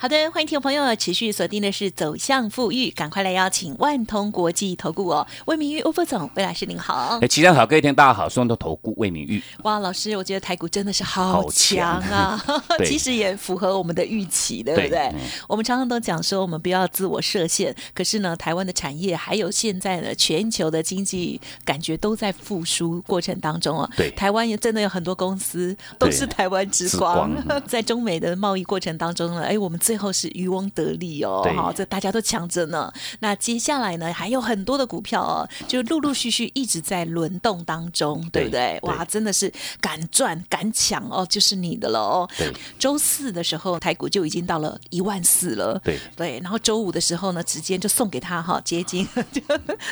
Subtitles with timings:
[0.00, 7.18] 好的，欢迎听众朋友持续锁定的是走向富裕，赶快来邀请万通国际投顾哦，魏明玉欧副总，魏老师您好。
[7.20, 9.42] 哎，齐上好，各位听大家好，双头投顾魏明玉。
[9.64, 12.40] 哇，老师，我觉得台股真的是好强啊，
[12.86, 15.12] 其实也符合我们的预期，对不对？
[15.48, 23.90] 我们常常都讲说，我们不要自我设限，可是呢，台湾的产业还有现在的全球的经济，感觉都在复苏过程当中哦。
[23.96, 27.32] 对，台湾也真的有很多公司都是台湾之光，
[27.66, 29.76] 在中美的贸易过程当中呢，哎，我们。
[29.88, 32.92] 最后是渔翁得利哦，好，这大家都抢着呢。
[33.20, 38.78] 那接下来呢，还有很多的股票哦，就陆陆续续一直在轮动当中，对不对？
[38.82, 42.28] 哇，真的是敢赚敢抢哦，就是你的了哦。
[42.36, 46.38] 对，周四的时候台股就已经到了一万四了，对对。
[46.42, 49.40] 然后周五的时候呢，直接就送给他哈，接近就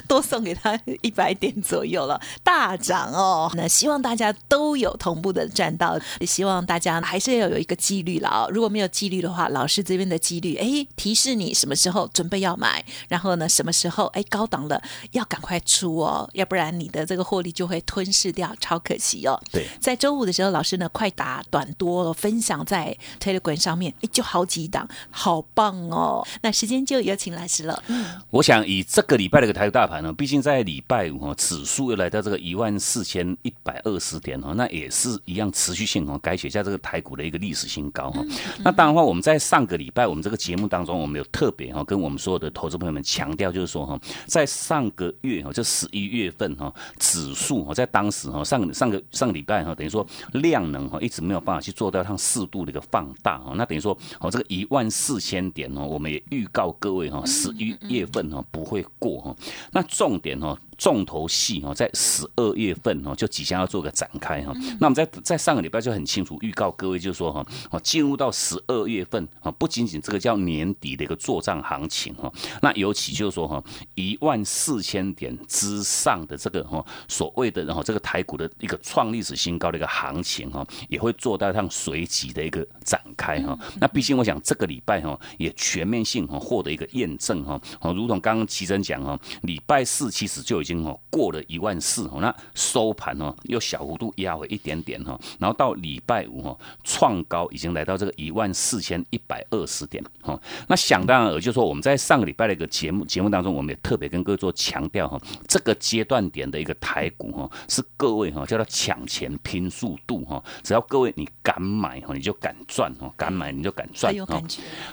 [0.06, 3.51] 多送给他一百点左右了，大涨哦。
[3.55, 8.51] 那希望大家都有同步的赚到，也希望大家还是要有一个纪律了哦。
[8.53, 9.86] 如果没有纪律的话，老师。
[9.87, 19.41] 这边的几率，哎，提示你什么时候准备要买，然后呢，什么时候哎高档了要赶快出哦，要不然你的这个获利就会吞噬掉，超可惜哦。
[19.53, 26.27] 对，在周五的时候，老师呢快打短多分享在 Telegram 上面，哎，就好几档，好棒哦。
[26.43, 27.81] 那时间就有请老师了。
[27.87, 38.21] 嗯，我想以这个礼拜的一个台股大盘呢，毕竟在礼拜五哈，指数又来到这个一万四千一百二十点哦，那也是一样持续性哦，改写下这个台股的一个历史新高哈。
[38.65, 39.76] 那当然话，我们在上个。
[39.77, 59.37] 礼拜我们这个节目当中，我们有特别哈跟我们所有的投资朋友们强调，就是说哈，在上个月哈，就十一月份哈，指数哈，在当时哈上上个上个礼拜哈，等于说量能哈一直没有办法去做到它适度的一个放大哈，那等于说哦这个一万四千点哦，我们也预告各位哈，十一月份哈不会过哈，
[59.73, 60.59] 那重点哈。
[60.78, 64.53] 重头戏哦，在十二月份哦，就即将要做个展开哈。
[64.78, 73.62] 那我们在在上个礼拜就很清楚预告各位，就是说哈，哦，进入到十二月份啊，不仅仅这个叫年底的一个作战行情哈，那尤其就是说哈，
[73.94, 83.58] 一万四千点之上的这个哈，所谓的然后这个台股的一个创历史新高的一个行情哈，也会做到上随即的一个展开哈。
[83.81, 90.66] 那毕竟我想这个礼拜哈，也全面性哈获得一个验证哈，哦，如同刚刚齐真讲哈，礼拜四其实就。
[90.66, 105.16] 已经哦过了一万四哦，那收盘哦又小幅度压回一点点哈，然后到礼拜五哦创高已经来到这个一万四千一百二十点哈，那想当然尔就是说我们在上个礼拜的一个节目节目当中，我们也特别跟各位做强调哈，
[105.47, 114.43] 这个阶段点的一个台股哈是各位哈叫做抢钱拼速度哈，只要各位你敢买哈你就敢赚哈，敢买你就敢赚哈，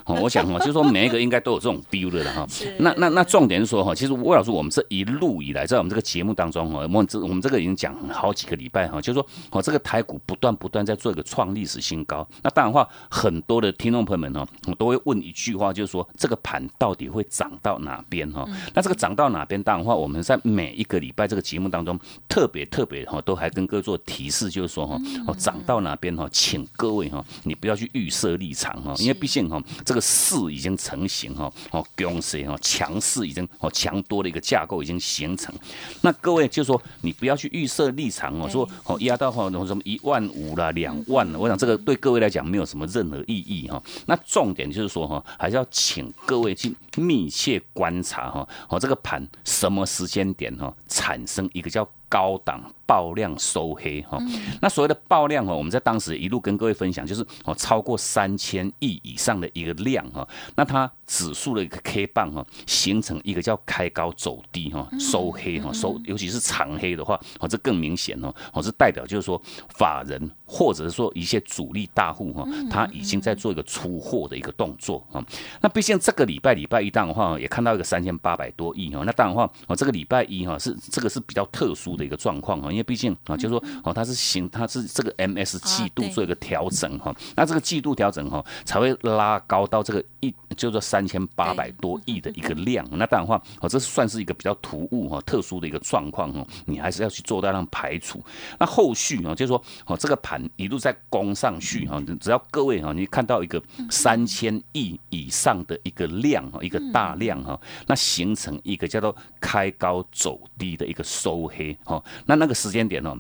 [0.06, 2.48] 哦我想哈就是说每一个应该都有这种 feel 的哈，
[2.78, 5.63] 那那那重点是说哈，其实魏老师我们这一路以来。
[5.66, 12.28] 在我们这个节目当中哈，我们这我们这个已经讲好几个礼拜哈，就是说哦，这个台股不断不断在做一个创历史新高。
[12.42, 18.48] 那当然话，很多的听众朋友们哈，我都会问一句话，就是说这个盘到底会涨到哪边哈？
[18.74, 19.62] 那这个涨到哪边？
[19.64, 24.98] 当然话，我们在每一个礼拜这个节目当中，特别特别哈，都还跟各位做提示，就是说哈，
[25.28, 35.53] 哦，涨到哪边哈，请各位哈，你不要去预设立场哈，因为毕竟哈，这个势已经成型哈，哦，强势哈，强势已经哦，强多的一个架构已经形成。
[36.02, 43.82] 那各位就说，你不要去预设立场哦，说哦压到哈什么一万五啦、两万了，我想这个对各位来讲没有什么任何意义哈。
[44.06, 52.62] 那重点就是说哈，还是要请各位去密切观察哈，哦这个盘什么时间点哈产生一个叫高档。
[52.86, 54.18] 爆量收黑哈，
[54.62, 75.24] 那所谓的爆量哦，我们在当时一路跟各位分享，就是哦超过三千亿以上的一个量哈，那它指数的一个 K 棒哈，形成一个叫开高走低哈，收黑哈，收尤其是长黑的话，哦这更明显哦，哦是代表就是说法人或者是说一些主力大户哈，他已经在做一个出货的一个动作啊。
[75.62, 82.04] 那毕竟这个礼拜礼拜一档的话，也看到一个三千八百多亿哈，那当然话哦这个礼拜一哈是这个是比较特殊的。
[82.04, 92.86] 的一个状况哈，因为毕竟啊，就是说哦，它是行，它是这个 MS 季度做一个调整哈，那这个季度调整哈，才会拉高到这个一，就是说三千八百多亿的一个量。
[92.92, 98.22] 那当然话哦，这算是一个比较突兀哈、特殊的一个状况哈，你还是要去做到让排除。
[98.60, 113.14] 那后续啊，就是说哦，这个盘一路在攻上去哈，只要各位哈，你看到一个三千亿以上的一个量哈，一个大量哈，那形成一个叫做开高走低的一个收黑哈，那那个时间点呢？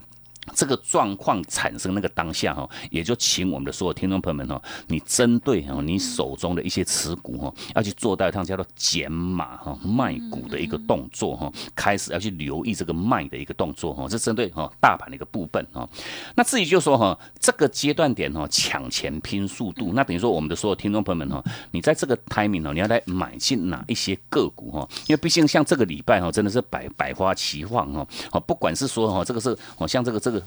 [0.53, 15.87] 这个状况产生那个当下哈，也就请我们的所有听众朋友们哈，你针对哈你手中的一些持股哈，要去做到一趟叫做减码哈卖股的一个动作哈，开始要去留意这个卖的一个动作哈，这针对哈大盘的一个部分哈。
[16.35, 21.41] 那至于就说哈这个阶段点哈抢钱拼速度，那等于说我们的所有听众朋友们哈，
[21.71, 24.85] 你在这个 timing 哦，你要来买进哪一些个股哈？
[25.07, 30.32] 因为毕竟像这个礼拜哈，真的是百百花齐放哈，哦不管是说哈这个是哦像这个这。
[30.33, 30.43] 个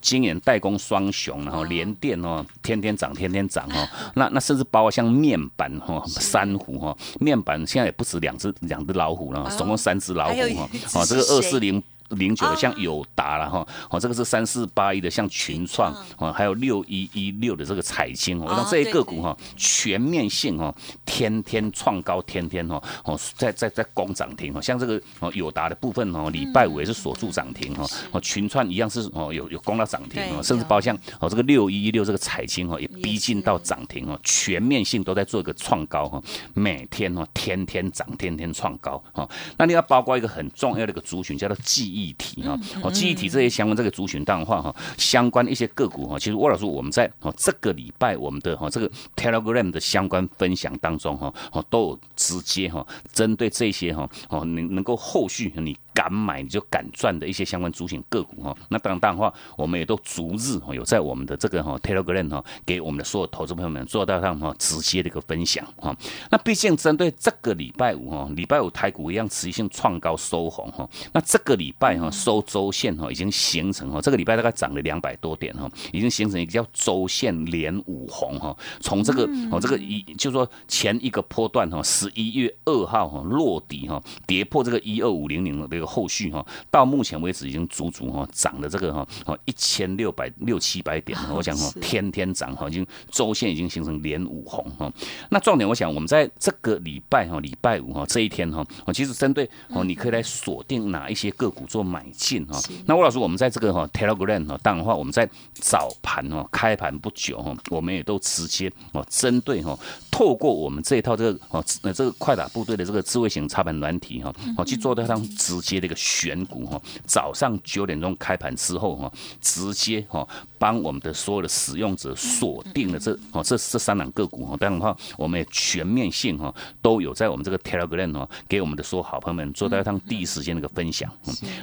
[0.00, 3.88] 今年代工双雄，然后联电哦，天天涨，天天涨哦。
[4.14, 10.68] 那那甚至包括像面板哈，三虎哈，面板现在也不止两只两只老虎了，总共三只老虎哈。
[10.94, 11.82] 哦，这个二四零。
[12.14, 20.74] 零九的像友达了哈，哦，这个是三四八一的像群创哦，还有六一一六的这个彩晶哦，那这些个股哈，全面性哦，
[21.04, 36.22] 天天创高，天天哦哦，在在在攻涨停哦，像这个哦友达的部分哦，礼拜五也是锁住涨停哈，哦群创一样是哦有有攻到涨停哦，甚至包括像哦这个六一一六这个彩晶哦，也逼近到涨停哦，全面性都在做一个创高哈，
[36.54, 42.03] 每天哦天天涨，天天创高哈，那你要包括一个很重要的一个族群叫做记忆。
[42.04, 55.76] 记忆体哈，哦，记忆体这些相关这个族群淡化哈，相关一些个股哈，其实沃老师我们在哦这个礼拜我们的哈这个 Telegram 的相关分享当中哈，哦都有直接哈针对这些哈哦能能够后续你。
[55.94, 65.96] 敢买你就敢赚的一些相关主选个股哈，那当然的话，我们也都逐日哈有在我们的这个哈 Telegram 哈给我们的所有投资朋友们做到上哈直接的一个分享哈。
[66.30, 70.88] 那毕竟针对这个礼拜五哈，礼拜五台股一样持续性创高收红哈。
[71.12, 78.56] 那这个礼拜哈收周线哈已经形成哈，这个礼拜大概涨了两百多点哈，已经形成一个叫周线连五红哈。
[78.80, 85.94] 从这个哦这个一就说前一个波段哈，十一月二号哈落底哈，跌破这个一二五零零的这个。
[85.94, 94.92] 后续哈，到目前为止已经足足哈涨了这个哈哦一千六百六七百点，我想哈天天涨哈，已经周线已经形成连五红哈。
[95.28, 102.58] 那重点我想我们在这个礼拜哈礼拜五哈这一天哈，哦其实针对哦你可以来锁定哪一些个股做买进哈。
[102.86, 109.78] 那吴老师我们在这个哈 Telegram 哈，当然话我们在早盘哦开盘不久哈，我们也都直接哦针对哈
[110.10, 115.73] 透过我们这一套这个哦呃这个快打部队的这个智慧型插盘软体哈，哦去做到上直接。
[115.80, 120.26] 这个选股哈，早上九点钟开盘之后哈，直接哈
[120.58, 131.10] 帮我们的所有的使用者锁定了这哦这这三档个股哈，当然的话我们也全面性哈都有在我们这个 Telegram 哈给我们的所有好朋友们做到一趟第一时间的一个分享。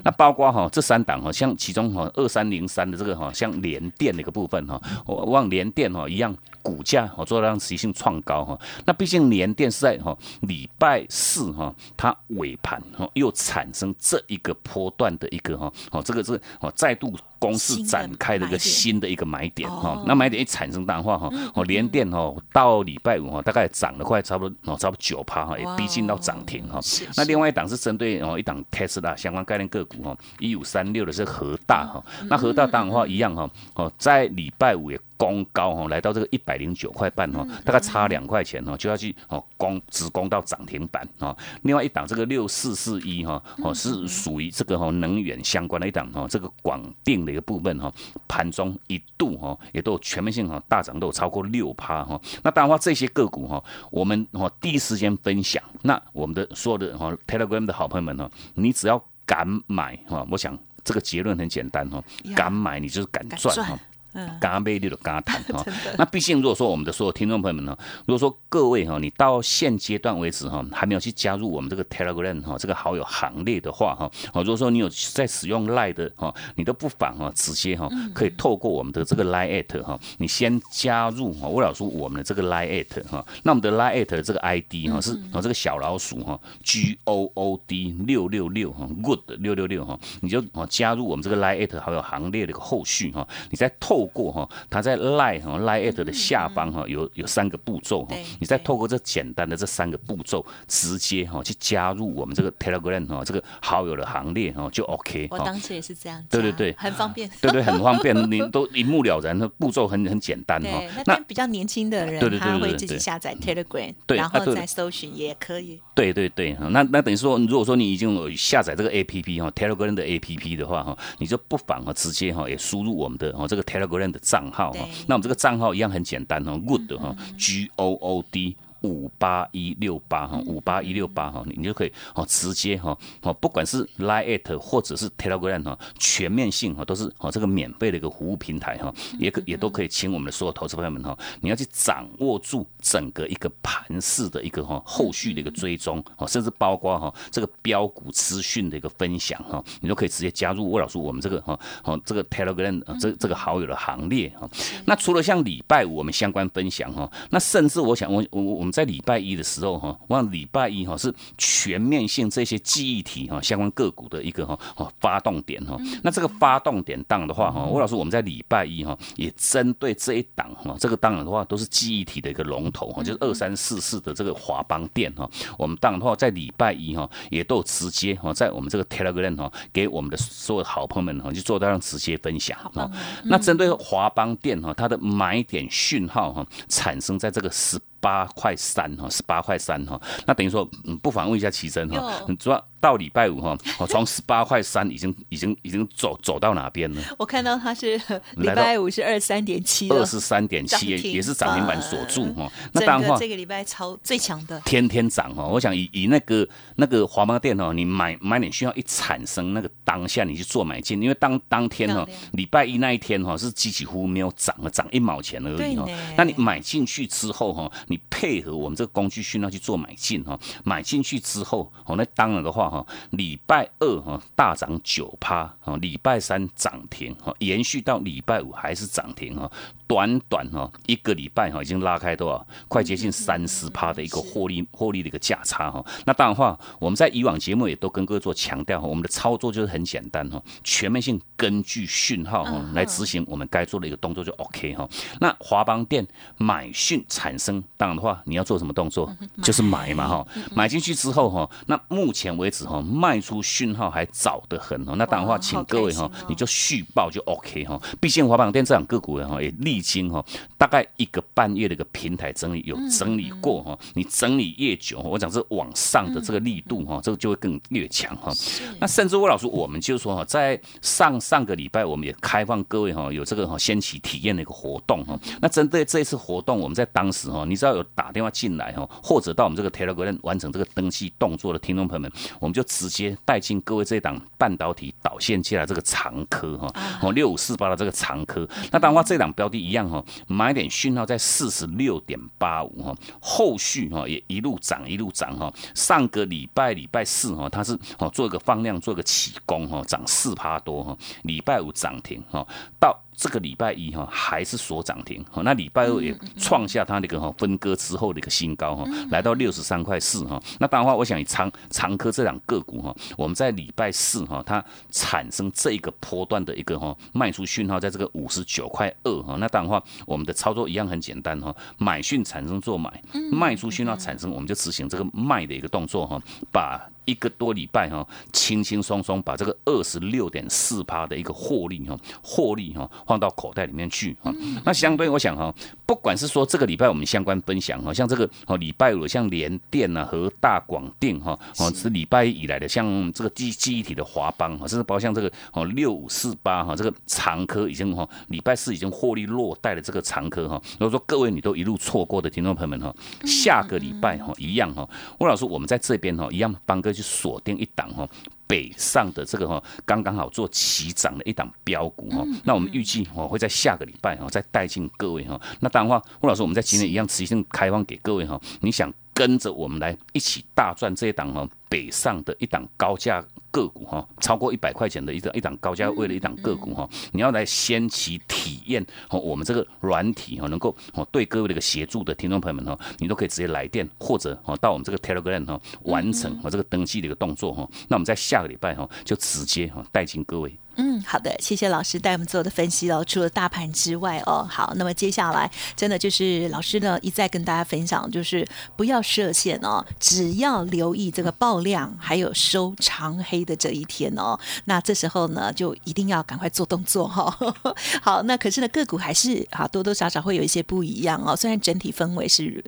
[0.03, 6.35] 那包括哈这三档哈，像其中哈二三零三的这个哈像联电的一个部分哈，我望联电哈一样。
[6.63, 17.15] 股价哈做到让持续性创高哈，那毕竟联电是在哈礼拜四哈它尾盘哈又产生这一个波段的一个哈哦这个是哦再度。
[17.41, 26.79] 公司展开的一个新的一个买点哈，那买点一产生淡化哈，哦连电哈到礼拜五哈大概涨了快差不多哦差不多九趴哈，也逼近到涨停哈。
[27.17, 41.35] 那另外一档是针对哦一档 Tesla 相关概念个股哈，一五三六的是和大哈，那和大当然话一样哈，哦在礼拜五也攻高哈，来到这个一百零九块半哈，大概差两块钱哈就要去哦攻直攻到涨停板哈。
[41.63, 47.31] 另外一档这个六四四一哈哦是属于这个哈能源相关的一档哈，这个广电的。
[47.31, 47.89] 一个部分哈，
[48.27, 52.19] 盘中一度哈也都有全面性哈大涨，都有超过六趴哈。
[52.43, 55.63] 那当然话这些个股哈，我们哈第一时间分享。
[55.83, 62.03] 那我们的所有的哈 Telegram 的好朋友们哈，你只要敢买哈，我想这个结论很简单哈，
[62.35, 63.79] 敢买你就是敢赚哈。
[64.13, 65.65] 刚刚被绿的刚刚谈哈，
[65.97, 86.37] 那毕竟如果说我们的所有听众朋友们呢，如果说各位哈，你到现阶段为止哈，还没有去加入我们这个 Telegram 哈这个好友行列的话哈，哦，如果说你有在使用 Line 的哈，你都不妨哈直接哈可以透过我们的这个 Line at 哈，你先加入哈，我老说我们的这个 Line at 哈，那我们的 Line at 这个 ID 哈是哦这个小老鼠哈
[86.63, 94.00] G O O D 六六六哈 Good 六六六哈，你就哦加入我们这个 Line at 好友行列的一个后续哈，你再透。
[94.01, 105.27] 透过哈，它在 Line 哈 Line at 的下方哈，有有三个步骤哈，你再透过这简单的这三个步骤，直接哈去加入我们这个 Telegram 哈这个好友的行列哈，就 OK。
[105.29, 110.81] 我当时也是这样，对对对，很方便，对对，很方便，你都一目了然，那步骤很很简单哈。
[111.05, 115.79] 那比较年轻的人，他会自己下载 Telegram，然后再搜寻也可以。
[115.93, 128.55] 对对对，那那等于说，如果说你已经有下载这个 APP 哈，Telegram 的 APP 的话哈，你就不妨哈直接哈也输入我们的哈这个 Telegram 的账号哈，那我们这个账号一样很简单哦，Good 哈，G O O D。
[128.81, 154.49] 五八一六八哈，五八一六八哈，你就可以哦，直接哈哦，不管是 Line 或者是 Telegram 哈，全面性哈都是哦这个免费的一个服务平台哈，也可也都可以请我们的所有投资朋友们哈，你要去掌握住整个一个盘势的一个哈后续的一个追踪哦，甚至包括哈这个标股资讯的一个分享哈，你都可以直接加入魏老师我们这个哈哦这个 Telegram 这这个好友的行列哈。
[154.85, 158.70] 那除了像礼拜五我们相关分享哈，那甚至我想我我我们。
[158.71, 165.77] 在礼拜一的时候哈，我想礼拜一哈是全面性这些记忆体哈相关个股的一个哈哦发动点哈。
[166.03, 175.29] 那这个发动点当的话哈，吴老师我们在礼拜一哈也针对这一档哈，这个当然的话都是记忆体的一个龙头哈，就是二三四四的这个华邦电哈。
[175.57, 182.89] 我们当然的话在礼拜一哈也都直接哈在我们这个 Telegram 哈给我们的所有好朋友们哈就做到让直接分享哈。
[183.25, 187.77] 那针对华邦电哈，它的买点讯号哈产生在这个十。
[188.01, 192.61] 八块三哈，十八块三哈，那等于说，嗯，不妨问一下奇珍哈，主要。
[192.81, 197.01] 到礼拜五哈，我从十八块三已经已经已经走走到哪边了？
[197.19, 197.95] 我看到它是
[198.37, 202.51] 礼拜五是二十三点七，二十三点七也是涨停板锁住哈。
[202.73, 205.45] 那当然话，这个礼拜超最强的，天天涨哈。
[205.45, 206.47] 我想以以那个
[206.77, 215.87] 那个华邦店哦，你买买点需要一产生那个当下你去做买进，因为当当天哈礼拜一那一天哈是几几乎没有涨了，涨一毛钱而已哈。
[216.17, 222.70] 那你买进去之后哈，你配合我们这个工具训练去做买进哈，买进去之后哦，那当然的话。
[222.71, 229.51] 哈，礼拜二哈大涨九趴，哈，礼拜三涨停，哈，延续到礼拜五还是涨停，哈。
[229.91, 232.47] 短短哈一个礼拜哈，已经拉开多少？
[232.69, 235.85] 快接近三十趴的一个获利获利的一个价差哈。
[236.05, 244.87] 那当然话，我们在以往节目也都跟各位做强调哈，我们的操作就是很简单哈，全面性根据讯号哈来执行我们该做的一个动作就 OK 哈。
[245.19, 246.07] 那华邦店
[246.37, 249.13] 买讯产生，当然的话，你要做什么动作？
[249.43, 250.25] 就是买嘛哈。
[250.55, 254.95] 买进去之后哈，那目前为止哈，卖出讯号还早得很哦。
[254.95, 257.77] 那当然话，请各位哈，你就续报就 OK 哈。
[257.99, 259.91] 毕竟华邦店这两个股哈也立。
[259.91, 260.23] 经哈，
[260.57, 268.31] 大概一个半月的一个平台整理有整理过哈，你整理越久，我讲是往上的这个力度哈，这个就会更越强哈。
[268.79, 275.19] 那甚至魏老师，我们就说哈，在上上个礼拜，我们也开放各位哈，有这个哈掀起体验的一个活动哈。
[275.41, 282.09] 那针对这一次活动，我们在当时哈，你知道有打电话进来哈，或者到我们这个 Telegram 完成这个登记动作的听众朋友们，
[282.39, 286.71] 我们就直接带进各位这档半导体导线器来这个长科哈，
[287.01, 288.47] 哦六五四八的这个长科。
[288.71, 289.73] 那当然话，这档标的一。
[289.73, 295.49] 样哈，买点讯号在四十六点八五哈，后续哈也一路涨一路涨哈。
[295.73, 300.97] 上个礼拜礼拜四哈，它是哦做一个放量做一个起攻哈，涨四趴多哈。
[301.23, 302.45] 礼拜五涨停哈，
[302.79, 303.01] 到。
[303.15, 310.41] 这个礼拜一哈还是锁涨停，哈，那礼拜二也创下它那个哈分割之后的一个新高哈，来到六十三块四哈。
[310.59, 319.35] 那当然话，我想以长长科这两个股哈，我们在礼拜四哈，它产生这一个波段的一个哈卖出讯号，在这个五十九块二哈。
[319.39, 322.91] 那当然话，我们的操作一样很简单哈，买讯产生做买，
[323.31, 326.90] 卖出讯号产生，我们就执行这个卖的一个动作哈，把。
[327.05, 334.31] 一个多礼拜哈，轻轻松松把这个二十六点四趴的一个获利哈，获利哈放到口袋里面去哈。
[334.63, 335.53] 那相对我想哈，
[335.85, 350.61] 不管是说这个礼拜我们相关分享哈，像这个哦礼拜五像联电呐和大广电哈哦是礼拜以来的，像这个记记忆体的华邦哈，甚至包括像这个哦六五四八哈这个长科已经哈礼拜四已经获利落袋的这个长科哈。
[350.73, 352.93] 如果说各位你都一路错过的听众朋友们哈，
[353.25, 354.87] 下个礼拜哈一样哈，
[355.19, 356.91] 魏老师我们在这边哈一样帮哥。
[357.01, 358.07] 去锁定一档哈，
[358.47, 362.23] 北上的这个哈，刚刚好做齐涨的一档标股哈。
[362.43, 365.39] 那我们预计哈会在下个礼拜哈再带进各位哈。
[365.59, 368.39] 那当然话，吴老师我们在今天一样持续性开放给各位哈。
[368.61, 373.23] 你想跟着我们来一起大赚这一档哈，北上的一档高价。
[373.53, 390.57] 个股哈，超过一百块钱的一档一档高价位的一档个股哈，你要来先期体验哦，我们这个软体哈，能够哦对各位的一个协助的听众朋友们哈，你都可以直接来电或者哦到我们这个 Telegram 哈完成我这个登记的一个动作哈，那我们在下个礼拜哈就直接哈带进各位。
[390.75, 393.03] 嗯，嗯，好的，谢谢老师带我们做的分析哦。
[393.05, 398.47] 除了大盘之外哦，好，那么接下来真的就是老师呢一再跟大家分享，就是
[398.77, 407.35] 不要设限哦，只要留意这个爆量还有收长黑的这一天哦，那这时候呢就一定要赶快做动作哈。
[408.01, 412.63] 好，那可是呢个股还是啊多多少少会有一些不一样哦，虽然整体氛围是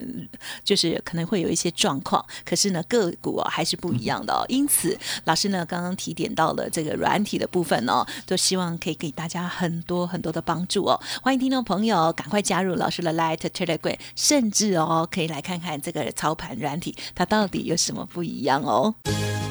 [0.63, 4.45] 就是可能会有一些状况，可是呢个股哦还是不一样的哦。
[4.49, 8.05] 因此老师呢刚刚提点到了这个软体的部分哦。
[8.25, 10.99] 都希望可以给大家很多很多的帮助哦！
[11.21, 18.82] 欢迎听众朋友赶快加入老师的 Light Telegram，甚至哦可以来看看这个操盘软体它到底有什么不一样哦！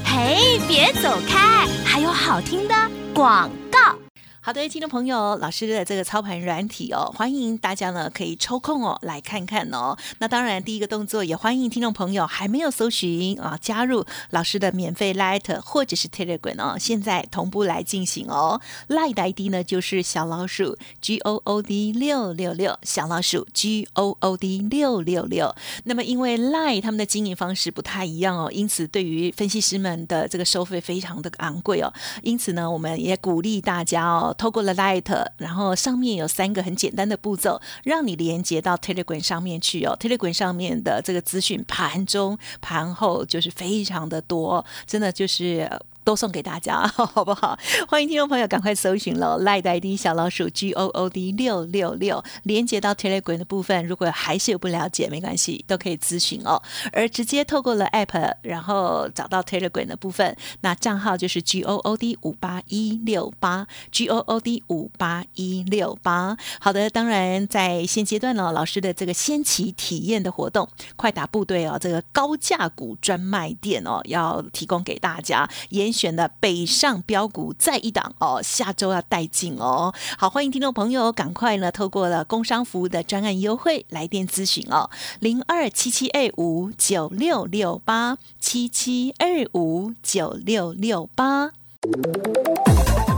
[0.04, 2.74] 嘿，别走开，还有好听的
[3.14, 4.01] 广告。
[4.44, 9.96] 好的，听众朋友，老师的这个操盘软体哦，欢迎大家呢可以抽空哦来看看哦。
[10.18, 18.60] 那当然，第一个动作也欢迎听众朋友还没有搜寻啊，加入老师的免费 Light 或者是 Telegram 哦，现在同步来进行哦。
[18.88, 25.54] Light 的 ID 呢就是小老鼠 G O O D 六六六，小老鼠 G O O D 六六六。
[25.84, 31.92] 那么因为 Light 他们的经营方式不太一样哦，因此对于分析师们的这个收费非常的昂贵哦。
[32.22, 34.31] 因此呢，我们也鼓励大家哦。
[34.34, 39.96] 透过了 Light，然后上面有三个很简单的步骤，让你连接到 Telegram 上面去哦。
[39.98, 45.70] Telegram 上面的这个资讯，盘中、盘后就是非常的多，真的就是。
[46.04, 47.58] 都送给大家， 好不好？
[47.88, 53.86] 欢迎听众朋友赶快搜寻了赖的 ID 小老鼠 G O O D 六六六，连接到 Telegram 的部分。
[53.86, 56.60] 如果还是有不了解，没关系，都可以咨询哦。
[56.92, 66.36] 而直接透过了 App，然后找到 Telegram 的部分，那账号就是 G O O D 五八一六八 G O O D 五八一六八。
[66.60, 79.92] 好的，当然在现阶段呢，老师的这个先期体验的活动，快打部队哦，这个高价股专卖店哦，要提供给大家也选的北上标股再一档哦，下周要带进哦。
[80.16, 91.50] 好，欢迎听众朋友赶快呢，透过了工商服务的专案优惠来电咨询哦，零二七七二五九六六八七七二五九六六八。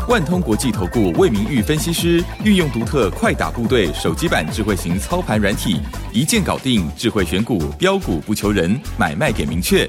[0.07, 5.81] 万通国际投顾魏明玉分析师运用独特快打部队手机版智慧型操盘软体，
[6.13, 9.89] 一键搞定智慧选股标股不求人，买卖点明确。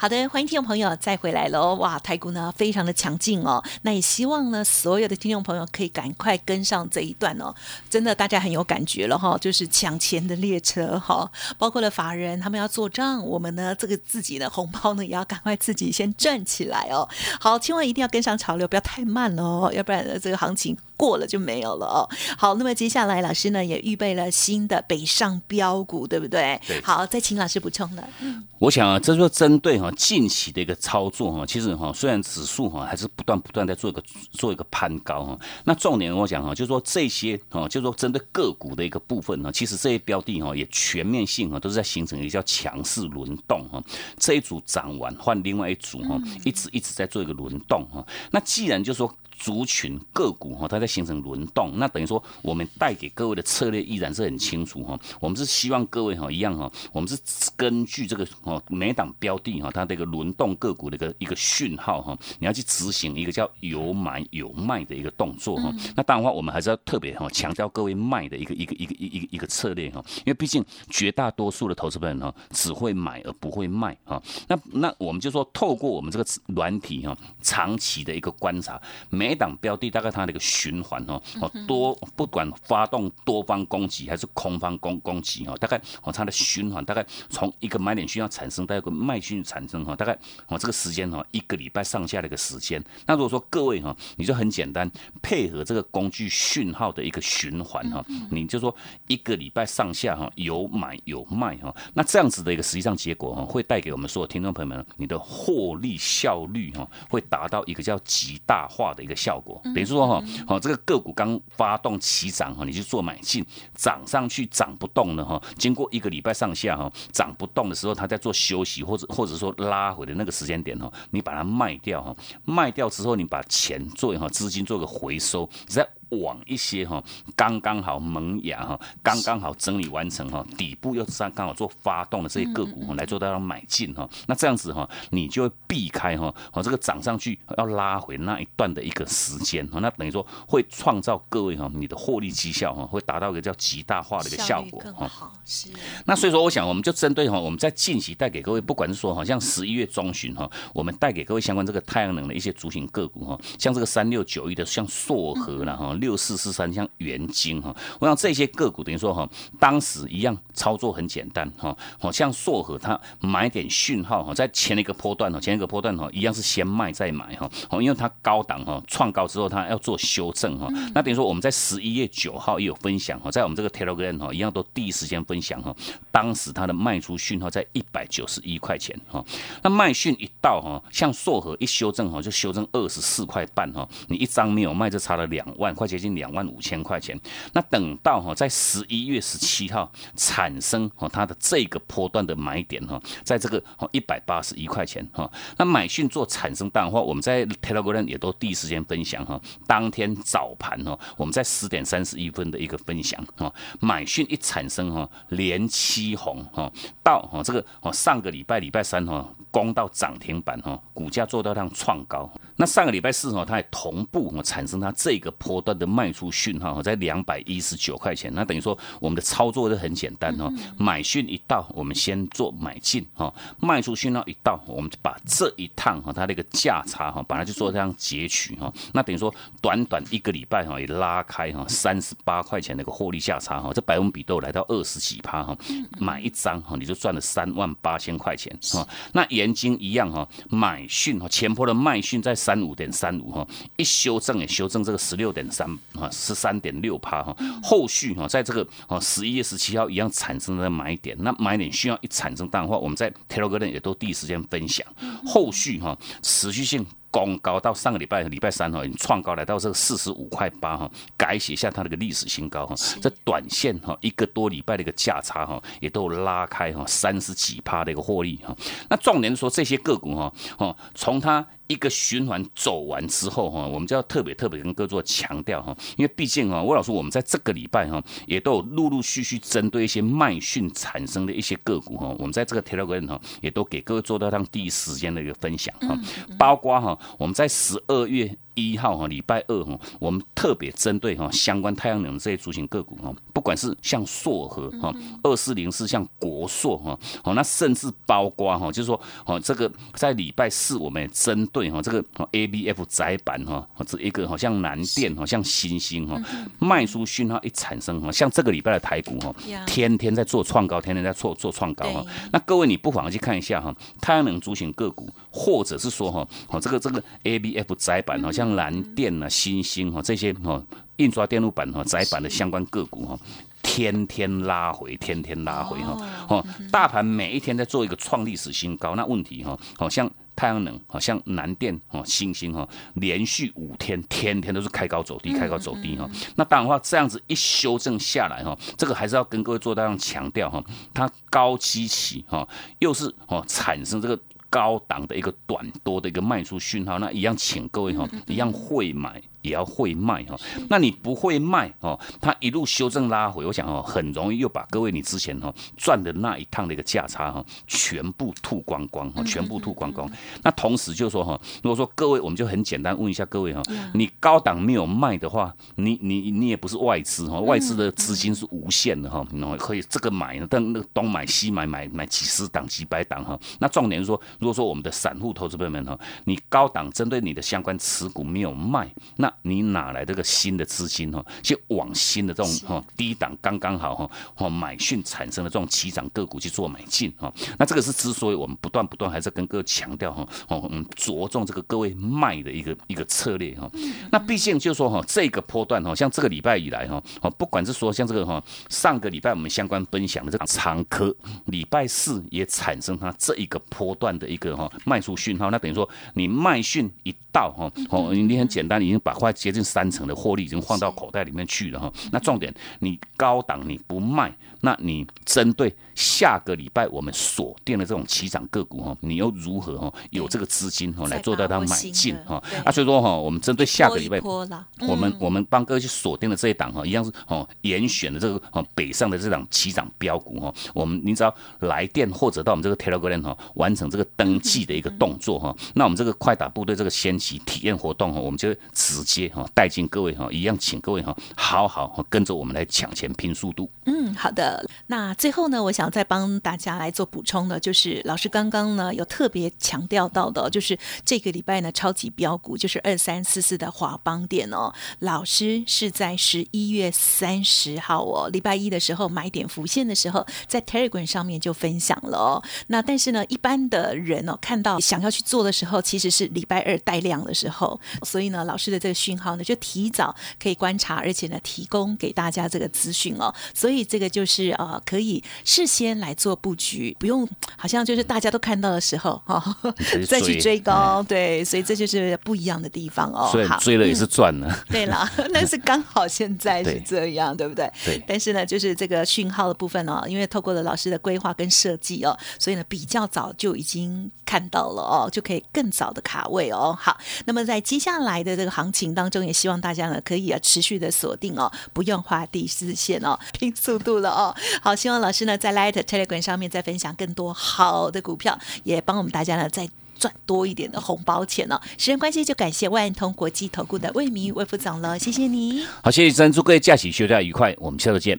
[0.00, 1.74] 好的，欢迎听众朋友再回来喽！
[1.74, 7.52] 哇，台股呢非常的强劲哦，那也希望呢所有的听众朋友可以赶快跟上这一段哦，
[7.90, 17.08] 真的大家很有感觉了哈，就是抢钱的列车哈，包括了法人他们要做账，我们呢这个自己的红包呢也要赶快自己先赚起来哦。
[17.40, 22.08] 好，千万一定要跟上潮流，不要太慢哦，要不然这个行情过了就没有了哦。
[22.36, 26.60] 好，那么接下来老师呢也预备了新的北上标股，对不对？
[26.68, 26.80] 对。
[26.82, 28.08] 好，再请老师补充了。
[28.20, 29.87] 嗯，我想啊，这就针对哈。
[29.92, 43.82] 近期的一个操作哈，其实哈，虽然指数哈还是不断不断在做一个做一个攀高哈，那重点我讲哈，就是说这些哈，就是说针对个股的一个部分呢，其实这些标的哈也全面性哈都是在形成一个叫强势轮动哈，
[44.18, 49.14] 这一组涨完换另外一组哈，一直一直在做一个轮动哈，那既然就是说。
[49.38, 54.98] 族群个股哈，它在形成轮动，那等于说我们带给各位的策略依然是很清楚哈。
[55.20, 57.16] 我们是希望各位哈一样哈，我们是
[57.56, 65.72] 根据这个哦每档标的哈它的一个轮动个股的一个一个讯号哈，你要去执行一个叫有买有卖的一个动作哈。
[65.94, 74.20] 那当然话，我们还是要特别哈强调各位卖的一个一个一个一一个一个策略哈，因为毕竟绝大多数的投资人哈只会买而不会卖哈。
[74.48, 79.27] 那那我们就说透过我们这个软体哈，长期的一个观察每。
[79.28, 92.82] 每档标的大概它的一个循环哦，哦多不管发动多方攻击还是空方攻攻击哦，大概哦它的循环大概从一个买点需要产生到一个卖讯产生哈，大概哦这个时间哈一个礼拜上下的一个时间。
[93.04, 98.74] 那如果说各位哈，你就很简单配合这个工具讯号的一个循环哈，你就说
[99.08, 109.17] 一个礼拜上下哈有买有卖哈，那这样子的一个实际上结果哈，会带给我们所有听众朋友们，你的获利效率哈会达到一个叫极大化的一个。
[109.18, 109.60] 效果。
[109.64, 127.02] 等于说哈，好这个个股刚发动起涨哈，你去做买进，涨上去涨不动了哈，经过一个礼拜上下哈，涨不动的时候，它在做休息或者或者说拉回的那个时间点哈，你把它卖掉哈，卖掉之后你把钱做哈资金做个回收，在往一些哈
[127.36, 134.08] 刚刚好萌芽哈，刚刚好整理完成哈，底部又刚刚好做发动的这些个股哈，来做到买进哈。
[134.26, 145.32] 那这样子哈，你就会避开哈，哦这个涨上去要拉回那一段的一个时间哈，那等于说会创造各位哈你的获利绩效哈，会达到一个叫极大化的一个效果哈。
[145.44, 145.68] 是。
[146.06, 155.94] 那所以说，我想我们就针对哈，我们在近期带给各位，不管是说好，像十一月中旬哈，我们带给各位相关这个太阳能的一些族群个股哈，像这个三六九一的像硕和了哈。
[155.98, 175.74] 六四四三像元晶哈，我想这些个股等于说哈，当时一样操作很简单哈，好像硕和它买点讯号哈，在前一个波段哈，前一个波段哈，一样是先卖再买哈，哦，因为它高档哈，创高之后它要做修正哈，那等于说我们在十一月九号也有分享哈，在我们这个 Telegram 哈，一样都第一时间分享哈，
[176.12, 179.24] 当时它的卖出讯号在一百九十一块钱哈，
[179.62, 185.87] 那卖讯一到哈，像硕和一修正哈，就修正二十四块半哈，你一张没有卖就差了两万块。
[185.88, 187.18] 接近两万五千块钱，
[187.54, 206.70] 那等到哈在十一月十七号产生哈它的这个波段的买点哈，在这个一百八十一块钱哈，那买讯做产生淡化，我们在 Telegram 也都第一时间分享哈，当天早盘哈，我们在十点三十一分的一个分享哈，买讯一产生哈，连七红哈，
[207.02, 215.77] 到哈这个哦上个礼拜礼拜三哈攻到涨停板哈，股价做到量创高，那上个礼拜四哈它也同步哈产生它这个波段。
[215.78, 235.56] 的卖出讯号在两百一十九块钱，那等于说我们的操作都很简单哈，买讯一到，我们先做买进哈，卖出讯号一到，我们就把这一趟哈它那个价差哈，把它就做这样截取哈，那等于说短短一个礼拜哈也拉开哈三十八块钱的一个获利价差哈，这百分比都来到二十几趴哈，
[235.98, 245.67] 买一张哈你就赚了三万八千块钱哈，那盐金一样哈，买讯哈前坡的卖讯在三五点三五哈，一修正也修正这个十六点三。
[245.98, 254.86] 啊，十三点六趴哈，后续哈，在这个啊十一月十七号一样产生的买点，那买点需要一产生淡化，我们在 Telegram 也都第一时间分享，
[255.26, 256.86] 后续哈持续性。
[257.10, 262.74] 攻高到上个礼拜礼拜三哈，创高来到这个四十五块八哈，改写下它那个历史新高哈。
[263.00, 268.54] 这短线哈一个多礼拜的一个价差哈，也都拉开哈三十几趴的一个获利哈。
[268.90, 285.96] 那重点说这些个股哈哦，从它一个循环走完之后哈，我们就要特别特别跟各位做强调哈，因为毕竟啊，魏老师我们在这个礼拜哈，也都有陆陆续续针对一些卖讯产生的一些个股哈，我们在这个 Telegram 哈，也都给各位做到让第一时间的一个分享哈，
[286.38, 286.98] 包括哈。
[287.18, 288.36] 我们在十二月。
[288.58, 294.92] 一号哈，礼拜二哈，我们特别针对哈相关太阳能这些族群个股哈，不管是像硕和哈
[295.22, 306.20] 二四零四，像国硕哈，好那甚至包括哈，就是说哦这个在礼拜四我们也针对哈这个 A B F 窄板哈，这一个好像南电哈，像新星哈，
[306.58, 309.32] 卖出讯号一产生哈，像这个礼拜的台股哈，
[309.66, 312.04] 天天在做创高，天天在做做创高哈。
[312.32, 318.47] 那各位你不妨去看一下哈，太阳能族群个股，或者是说哈，哦这个这个 A B F 窄板好像。
[318.54, 320.62] 蓝电啊、新兴哈这些哈
[320.96, 323.18] 印刷电路板哈窄板的相关个股哈，
[323.62, 325.96] 天天拉回，天天拉回哈
[326.28, 336.08] 哦，大盘每一天在做一个创历史新高，那问题哈，好像太阳能，好像南电哦、新星哈，连续五天天天都是开高走低，开高走低哈。
[336.34, 342.46] 那当然话这样子一修正下来哈，这个还是要跟各位做大量强调哈，它高基期哈，
[342.80, 344.18] 又是哦产生这个。
[344.50, 349.22] 高档的一个短多的一个卖出讯号，那一样，请各位哈，一样会买。
[349.42, 350.36] 也要会卖哈，
[350.68, 360.10] 那你不会卖哦，它一路修正拉回，我想哦，很容易又把各位你之前哈赚的那一趟的一个价差哈，全部吐光光哈，全部吐光光。
[360.42, 363.62] 那同时就说哈，如果说各位，我们就很简单问一下各位哈，
[363.94, 373.38] 你高档没有卖的话，你你你也不是外资哈，外资的资金是无限的哈，然后可以这个买，但那个东买西买买买几十档几百档哈。
[373.60, 381.24] 那重点是说，如果说我们的散户投资朋友们哈，你高档针对你的相关持股没有卖，那你哪来这个新的资金哈？
[381.42, 387.32] 去往新的这种哈低档刚刚好哈哦买讯产生的这种起涨个股去做买进哈？
[387.58, 393.70] 那这个是之所以我们不断不断还是跟各位强调哈哦嗯着重这个各位卖的一个一个策略哈。
[394.10, 401.14] 那毕竟就说哈这个波段哈，像这个礼拜以来哈哦不管是说像这个哈上个礼拜我们相关分享的这个长科，
[401.46, 405.50] 礼拜四也产生它这一个波段的一个哈卖出讯号。
[405.50, 411.92] 那等于说你卖讯一到哈哦你很简单已经把快接近三成的获利已经放到口袋里面去了哈。
[412.12, 422.40] 那重点，你高档你不卖，那你针对下个礼拜我们锁定的这种起涨个股哈，你又如何哈有这个资金哈来做到它买进哈？
[422.64, 430.54] 啊，所以说哈，我们针对下个礼拜，我们我们帮各位去锁定的这一档哈，一样是哦严选的这个哦北上的这档起涨标股哈。
[430.72, 443.70] 我们您只要来电或者到我们这个 Telegram 哈，完成这个登记的一个动作哈，那我们这个快打部队这个先期体验活动哈，我们就直接哈带进各位哈，一样请各位哈好好跟着我们来抢钱拼速度。
[443.86, 444.62] 嗯，好的。
[444.88, 462.42] 那最后呢，我想再帮大家来做补充的，就是老师刚刚呢有特别强调到的，就是这个礼拜呢超级标股就是二三四四的华邦店哦，老师是在十一月三十号哦，礼拜一的时候买点浮现的时候，在 Telegram 上面就分享了哦。
[462.66, 479.56] 那但是呢，一般的人哦看到想要去做的时候，其实是礼拜二带量的时候，所以呢，老师的这个讯号呢就提早可以观察，而且呢提供给大家这个资讯哦，所以这个就是呃可以事先来做布局，不用好像就是大家都看到的时候哈
[480.08, 483.28] 再去追高，对，所以这就是不一样的地方哦。
[483.30, 484.48] 所以追了也是赚了。
[484.68, 487.70] 对了，那是刚好现在是这样，对不对？
[487.84, 488.02] 对。
[488.06, 496.76] 但是呢，就是这个讯号的部分哦，因为透过了老师的规划跟设计哦，所以呢比较早就已经看到了哦，就可以更早的卡位哦。
[496.78, 504.34] 好，那么在接下来的这个行情当中，也希望大家呢可以啊持续的锁定哦，不用画第四线哦， 拼速度了哦。
[504.60, 511.60] 好，希望老师呢在 Light Telegram 上面再分享更多好的股票，也帮我们大家呢再赚多一点的红包钱哦。
[511.76, 515.66] 时间关系，就感谢万通国际投顾的魏明魏副总了，谢谢你。
[515.82, 518.18] 好，谢谢珍祝各位假期休假愉快，我们下周见。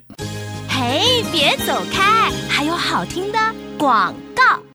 [0.68, 3.40] 嘿，别走开，还有好听的
[3.78, 4.69] 广告。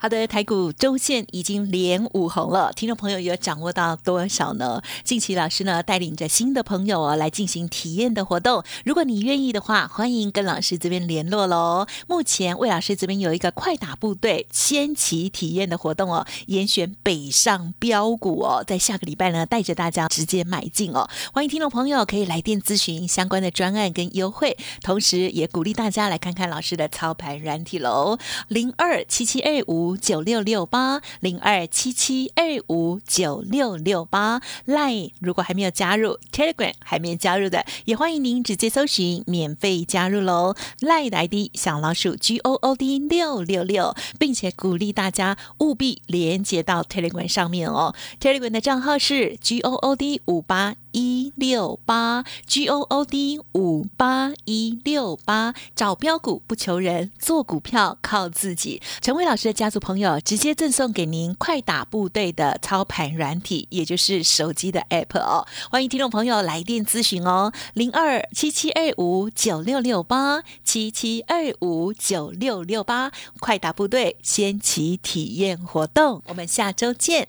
[0.00, 4.80] 好的，台股周线已经连五红了，听众朋友有掌握到多少呢？
[5.02, 11.84] 近期老师呢带领着新的朋友哦来进行体验的活动，如果你愿意的话，欢迎跟老师这边联络喽。
[12.06, 21.10] 目前魏老师这边有一个快打部队先期体验的活动哦，严选北上标股哦，在下个礼拜呢带着大家直接买进哦。
[21.32, 29.87] 欢迎听众朋友可以来电咨询相关的专案跟优惠，同时也鼓励大家来看看老师的操盘软体喽，零二七七二五。
[29.96, 40.54] 九六六八零二七七二五九六六八 Line 如果还没有加入 Telegram 还没有加入的，也欢迎您直接搜寻免费加入喽。
[40.80, 47.94] Line 的 ID 小老鼠 G O O D 六六六，并且鼓励大家务必连接到 Telegram 上面哦。
[48.20, 50.74] Telegram 的账号是 G O O D 五八。
[50.92, 58.80] 一六八 G O O D 五八一六八，找标股不求人，做股票靠自己。
[59.00, 65.46] 陈伟老师的家族朋友直接赠送给您快打部队的操盘软体，也就是手机的 App 哦。
[65.70, 77.28] 欢迎听众朋友来电咨询哦，零二七七二五九六六八七七二五九六六八，快打部队先期体验活动，我们下周见。